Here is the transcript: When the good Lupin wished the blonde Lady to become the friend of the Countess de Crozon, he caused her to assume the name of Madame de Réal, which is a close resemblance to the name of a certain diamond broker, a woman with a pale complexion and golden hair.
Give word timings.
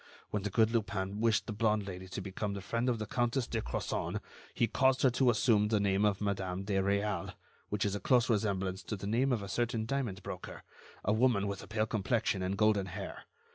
When 0.31 0.41
the 0.41 0.49
good 0.49 0.71
Lupin 0.71 1.19
wished 1.21 1.45
the 1.45 1.53
blonde 1.53 1.85
Lady 1.85 2.07
to 2.07 2.21
become 2.21 2.55
the 2.55 2.61
friend 2.61 2.89
of 2.89 2.97
the 2.97 3.05
Countess 3.05 3.45
de 3.45 3.61
Crozon, 3.61 4.19
he 4.51 4.65
caused 4.65 5.03
her 5.03 5.11
to 5.11 5.29
assume 5.29 5.67
the 5.67 5.79
name 5.79 6.05
of 6.05 6.21
Madame 6.21 6.63
de 6.63 6.73
Réal, 6.81 7.35
which 7.69 7.85
is 7.85 7.93
a 7.93 7.99
close 7.99 8.27
resemblance 8.27 8.81
to 8.81 8.95
the 8.95 9.05
name 9.05 9.31
of 9.31 9.43
a 9.43 9.47
certain 9.47 9.85
diamond 9.85 10.23
broker, 10.23 10.63
a 11.05 11.13
woman 11.13 11.45
with 11.45 11.61
a 11.61 11.67
pale 11.67 11.85
complexion 11.85 12.41
and 12.41 12.57
golden 12.57 12.87
hair. 12.87 13.25